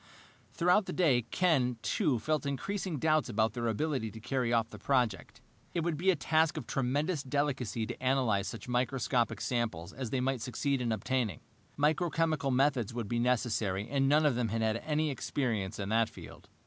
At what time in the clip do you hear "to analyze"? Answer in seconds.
7.85-8.47